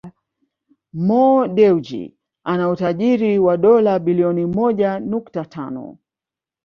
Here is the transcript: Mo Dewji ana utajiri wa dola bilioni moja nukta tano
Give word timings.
Mo 1.07 1.47
Dewji 1.47 2.17
ana 2.43 2.69
utajiri 2.69 3.39
wa 3.39 3.57
dola 3.57 3.99
bilioni 3.99 4.45
moja 4.45 4.99
nukta 4.99 5.45
tano 5.45 5.97